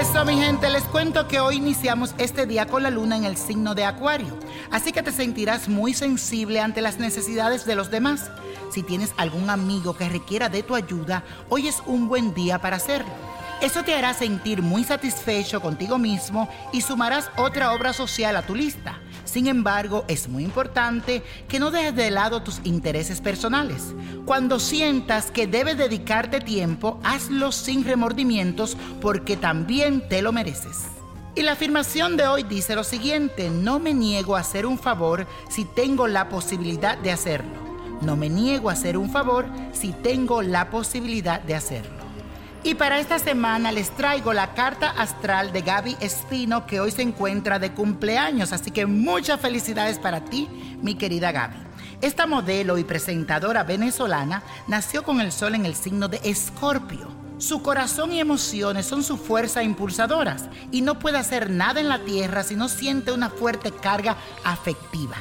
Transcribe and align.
Eso, 0.00 0.24
mi 0.24 0.34
gente, 0.36 0.70
les 0.70 0.84
cuento 0.84 1.28
que 1.28 1.40
hoy 1.40 1.56
iniciamos 1.56 2.14
este 2.16 2.46
día 2.46 2.64
con 2.64 2.82
la 2.82 2.88
luna 2.88 3.18
en 3.18 3.24
el 3.24 3.36
signo 3.36 3.74
de 3.74 3.84
Acuario. 3.84 4.34
Así 4.70 4.92
que 4.92 5.02
te 5.02 5.12
sentirás 5.12 5.68
muy 5.68 5.92
sensible 5.92 6.58
ante 6.60 6.80
las 6.80 6.98
necesidades 6.98 7.66
de 7.66 7.74
los 7.74 7.90
demás. 7.90 8.30
Si 8.72 8.82
tienes 8.82 9.12
algún 9.18 9.50
amigo 9.50 9.94
que 9.94 10.08
requiera 10.08 10.48
de 10.48 10.62
tu 10.62 10.74
ayuda, 10.74 11.22
hoy 11.50 11.68
es 11.68 11.82
un 11.84 12.08
buen 12.08 12.32
día 12.32 12.58
para 12.60 12.76
hacerlo. 12.76 13.10
Eso 13.60 13.82
te 13.82 13.94
hará 13.94 14.14
sentir 14.14 14.62
muy 14.62 14.84
satisfecho 14.84 15.60
contigo 15.60 15.98
mismo 15.98 16.48
y 16.72 16.80
sumarás 16.80 17.30
otra 17.36 17.72
obra 17.74 17.92
social 17.92 18.34
a 18.36 18.42
tu 18.42 18.54
lista. 18.54 18.98
Sin 19.26 19.46
embargo, 19.48 20.06
es 20.08 20.28
muy 20.28 20.44
importante 20.44 21.22
que 21.46 21.60
no 21.60 21.70
dejes 21.70 21.94
de 21.94 22.10
lado 22.10 22.42
tus 22.42 22.60
intereses 22.64 23.20
personales. 23.20 23.94
Cuando 24.24 24.58
sientas 24.58 25.30
que 25.30 25.46
debes 25.46 25.76
dedicarte 25.76 26.40
tiempo, 26.40 26.98
hazlo 27.04 27.52
sin 27.52 27.84
remordimientos 27.84 28.78
porque 29.02 29.36
también 29.36 30.08
te 30.08 30.22
lo 30.22 30.32
mereces. 30.32 30.86
Y 31.34 31.42
la 31.42 31.52
afirmación 31.52 32.16
de 32.16 32.26
hoy 32.26 32.44
dice 32.44 32.74
lo 32.74 32.82
siguiente, 32.82 33.50
no 33.50 33.78
me 33.78 33.92
niego 33.92 34.36
a 34.36 34.40
hacer 34.40 34.64
un 34.64 34.78
favor 34.78 35.26
si 35.50 35.66
tengo 35.66 36.08
la 36.08 36.30
posibilidad 36.30 36.96
de 36.96 37.12
hacerlo. 37.12 37.60
No 38.00 38.16
me 38.16 38.30
niego 38.30 38.70
a 38.70 38.72
hacer 38.72 38.96
un 38.96 39.10
favor 39.10 39.46
si 39.72 39.92
tengo 39.92 40.40
la 40.40 40.70
posibilidad 40.70 41.42
de 41.42 41.54
hacerlo. 41.54 41.99
Y 42.62 42.74
para 42.74 42.98
esta 42.98 43.18
semana 43.18 43.72
les 43.72 43.90
traigo 43.90 44.34
la 44.34 44.52
carta 44.52 44.90
astral 44.90 45.50
de 45.50 45.62
Gaby 45.62 45.96
Espino 46.00 46.66
que 46.66 46.78
hoy 46.78 46.90
se 46.90 47.00
encuentra 47.00 47.58
de 47.58 47.72
cumpleaños, 47.72 48.52
así 48.52 48.70
que 48.70 48.84
muchas 48.84 49.40
felicidades 49.40 49.98
para 49.98 50.26
ti, 50.26 50.46
mi 50.82 50.94
querida 50.94 51.32
Gaby. 51.32 51.56
Esta 52.02 52.26
modelo 52.26 52.76
y 52.76 52.84
presentadora 52.84 53.62
venezolana 53.62 54.42
nació 54.66 55.04
con 55.04 55.22
el 55.22 55.32
sol 55.32 55.54
en 55.54 55.64
el 55.64 55.74
signo 55.74 56.08
de 56.08 56.20
Escorpio. 56.22 57.08
Su 57.38 57.62
corazón 57.62 58.12
y 58.12 58.20
emociones 58.20 58.84
son 58.84 59.02
su 59.02 59.16
fuerza 59.16 59.62
impulsadoras 59.62 60.44
y 60.70 60.82
no 60.82 60.98
puede 60.98 61.16
hacer 61.16 61.48
nada 61.48 61.80
en 61.80 61.88
la 61.88 62.00
tierra 62.00 62.42
si 62.42 62.56
no 62.56 62.68
siente 62.68 63.10
una 63.10 63.30
fuerte 63.30 63.72
carga 63.72 64.18
afectiva. 64.44 65.16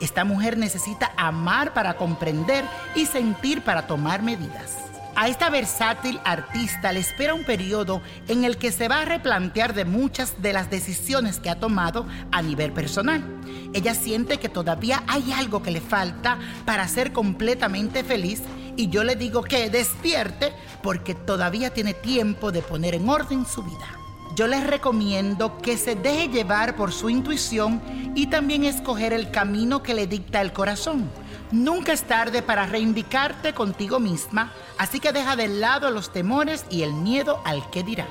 Esta 0.00 0.24
mujer 0.24 0.56
necesita 0.56 1.12
amar 1.16 1.74
para 1.74 1.96
comprender 1.96 2.64
y 2.94 3.06
sentir 3.06 3.62
para 3.62 3.88
tomar 3.88 4.22
medidas. 4.22 4.86
A 5.18 5.28
esta 5.28 5.48
versátil 5.48 6.20
artista 6.24 6.92
le 6.92 7.00
espera 7.00 7.32
un 7.32 7.44
periodo 7.44 8.02
en 8.28 8.44
el 8.44 8.58
que 8.58 8.70
se 8.70 8.86
va 8.86 9.00
a 9.00 9.04
replantear 9.06 9.72
de 9.72 9.86
muchas 9.86 10.42
de 10.42 10.52
las 10.52 10.68
decisiones 10.68 11.40
que 11.40 11.48
ha 11.48 11.58
tomado 11.58 12.06
a 12.32 12.42
nivel 12.42 12.70
personal. 12.70 13.24
Ella 13.72 13.94
siente 13.94 14.36
que 14.36 14.50
todavía 14.50 15.02
hay 15.06 15.32
algo 15.32 15.62
que 15.62 15.70
le 15.70 15.80
falta 15.80 16.38
para 16.66 16.86
ser 16.86 17.14
completamente 17.14 18.04
feliz 18.04 18.42
y 18.76 18.90
yo 18.90 19.04
le 19.04 19.16
digo 19.16 19.42
que 19.42 19.70
despierte 19.70 20.52
porque 20.82 21.14
todavía 21.14 21.72
tiene 21.72 21.94
tiempo 21.94 22.52
de 22.52 22.60
poner 22.60 22.94
en 22.94 23.08
orden 23.08 23.46
su 23.46 23.62
vida. 23.62 23.88
Yo 24.36 24.46
les 24.46 24.66
recomiendo 24.66 25.56
que 25.62 25.78
se 25.78 25.94
deje 25.94 26.28
llevar 26.28 26.76
por 26.76 26.92
su 26.92 27.08
intuición 27.08 27.80
y 28.14 28.26
también 28.26 28.64
escoger 28.64 29.14
el 29.14 29.30
camino 29.30 29.82
que 29.82 29.94
le 29.94 30.06
dicta 30.06 30.42
el 30.42 30.52
corazón. 30.52 31.10
Nunca 31.52 31.94
es 31.94 32.02
tarde 32.02 32.42
para 32.42 32.66
reivindicarte 32.66 33.54
contigo 33.54 33.98
misma, 33.98 34.52
así 34.78 35.00
que 35.00 35.12
deja 35.12 35.36
de 35.36 35.48
lado 35.48 35.90
los 35.90 36.12
temores 36.12 36.64
y 36.70 36.82
el 36.82 36.92
miedo 36.92 37.40
al 37.44 37.68
que 37.70 37.82
dirán. 37.82 38.08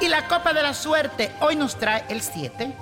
Y 0.00 0.08
la 0.08 0.28
copa 0.28 0.52
de 0.52 0.62
la 0.62 0.74
suerte 0.74 1.32
hoy 1.40 1.56
nos 1.56 1.76
trae 1.76 2.04
el 2.08 2.20
7, 2.20 2.74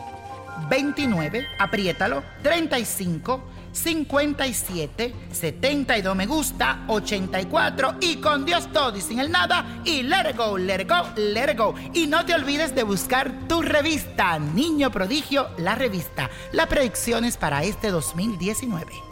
29, 0.69 1.47
apriétalo, 1.59 2.22
35, 2.43 3.43
57, 3.72 5.15
72 5.32 6.16
me 6.16 6.27
gusta, 6.27 6.84
84 6.88 7.97
y 8.00 8.16
con 8.16 8.44
Dios 8.44 8.71
todo 8.72 8.97
y 8.97 9.00
sin 9.00 9.19
el 9.19 9.31
nada 9.31 9.81
y 9.84 10.03
let 10.03 10.37
go, 10.37 10.59
let 10.59 10.87
go, 10.87 11.09
let 11.16 11.53
it 11.53 11.59
go. 11.59 11.75
Y 11.94 12.06
no 12.06 12.25
te 12.25 12.34
olvides 12.34 12.75
de 12.75 12.82
buscar 12.82 13.32
tu 13.49 13.62
revista, 13.62 14.38
Niño 14.38 14.91
Prodigio, 14.91 15.49
la 15.58 15.75
revista. 15.75 16.31
La 16.52 16.67
predicción 16.67 17.25
es 17.25 17.37
para 17.37 17.62
este 17.64 17.91
2019. 17.91 19.12